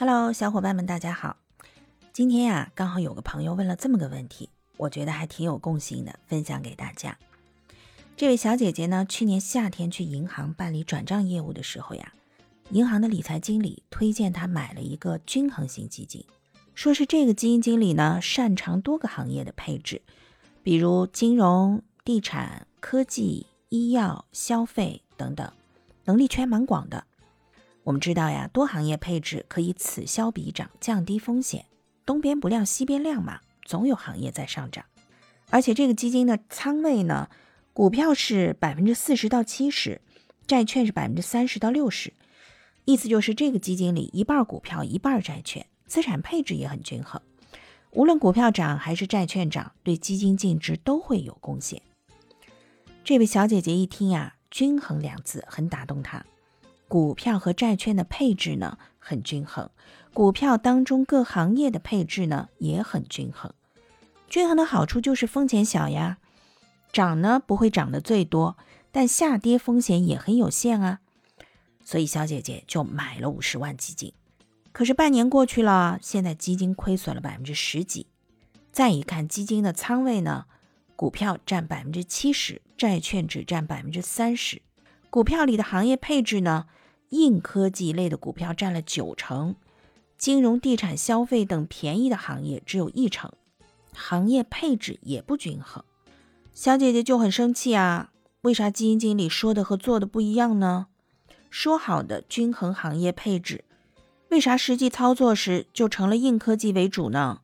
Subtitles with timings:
[0.00, 1.38] Hello，小伙伴们，大家好。
[2.12, 7.18] 今天呀，刚好有个朋友问了这么个问题，我觉得还挺有共性的，分享给大家。
[8.16, 12.12] 这位小姐姐呢，去年夏天去银行办理转账业务的时候呀，
[12.70, 16.24] 银行的理财经理推荐她买了一个均衡型基金，
[16.76, 20.00] 说是这个基金经理呢，擅长多个行业的配置，
[20.62, 25.52] 比如金融、地产、科技、医药、消费等等，
[26.04, 27.04] 能力圈蛮广的。
[27.88, 31.64] 我们知道呀，多行业配置可以此消彼长，降低风险。
[32.04, 34.84] 东边不亮西边亮嘛，总有行业在上涨。
[35.48, 37.30] 而且这个基金的仓位呢，
[37.72, 40.02] 股票是百分之四十到七十，
[40.46, 42.12] 债券是百分之三十到六十。
[42.84, 47.18] 意思就是这个基金里一半股票，一半债券，资产配置也很均衡。
[47.92, 51.80] 无论股票涨还是债券涨，对基金净值都会有贡献。
[53.02, 56.22] 这位小姐姐一听呀，“均衡”两字很打动她。
[56.88, 59.70] 股票和债券的配置呢很均衡，
[60.14, 63.52] 股票当中各行业的配置呢也很均衡。
[64.28, 66.18] 均衡的好处就是风险小呀，
[66.90, 68.56] 涨呢不会涨得最多，
[68.90, 71.00] 但下跌风险也很有限啊。
[71.84, 74.12] 所以小姐姐就买了五十万基金。
[74.72, 78.06] 可是半年过去了，现在基金亏损了百分之十几。
[78.70, 80.46] 再一看基金的仓位呢，
[80.94, 84.62] 股票占百分之七十，债券只占百分之三十。
[85.10, 86.66] 股票里的行业配置呢？
[87.10, 89.54] 硬科技类的股票占了九成，
[90.18, 93.32] 金融、地产、消费等便宜的行业只有一成，
[93.94, 95.82] 行业配置也不均衡。
[96.52, 98.10] 小姐姐就很生气啊，
[98.42, 100.88] 为啥基金经理说的和做的不一样呢？
[101.48, 103.64] 说好的均衡行业配置，
[104.28, 107.40] 为啥实际操作时就成了硬科技为主呢？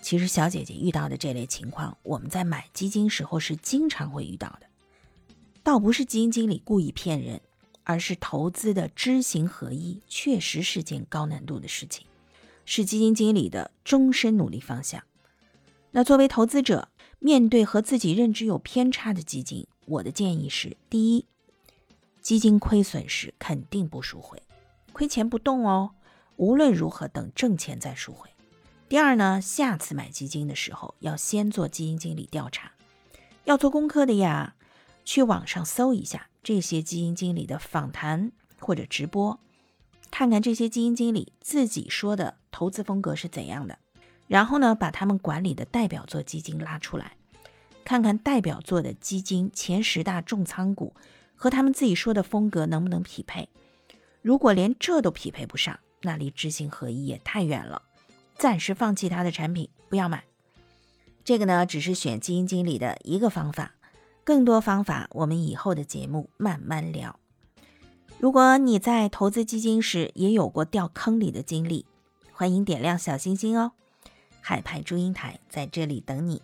[0.00, 4.63] 其实小姐姐遇到的这类情况，我们在买基金时候是经常会遇到的，
[5.64, 7.40] 倒不是基金经理故意骗人。
[7.86, 12.06] 而是投资的知行合一，确实是件高难度的事情，
[12.64, 15.02] 是基金经理的终身努力方向。
[15.90, 16.88] 那作为投资者，
[17.18, 21.26] 面对和自己认知有偏差的基金，我的建议是：第一，
[22.22, 24.42] 基金亏损时肯定不赎回，
[24.94, 25.90] 亏钱不动哦，
[26.36, 28.30] 无论如何等挣钱再赎回。
[28.88, 32.72] 第二呢，下次买基金的时候要先做基金经理调查，
[33.44, 34.54] 要做功课的呀，
[35.04, 36.28] 去网上搜一下。
[36.42, 39.40] 这些基金经理的访谈或者直播，
[40.10, 43.78] 看看这些基金经理自己说的投资风格是怎样的，
[44.28, 47.16] 然后呢，把他们管理的代表作基金拉出来，
[47.82, 50.94] 看看代表作的基金前十大重仓股
[51.34, 53.48] 和他们自己说的风格能不能匹配。
[54.20, 57.80] 如果连这都匹配不上，那离知行合一也太远了，
[58.36, 60.24] 暂时放弃他的产品，不要买。
[61.24, 63.72] 这个呢，只是选基金经理的一个方法。
[64.24, 67.20] 更多方法，我们以后的节目慢慢聊。
[68.18, 71.84] 如果你在投资基金时也有过掉坑里的经历，
[72.32, 73.72] 欢迎点亮小心心哦。
[74.40, 76.40] 海派祝英台在这里等你。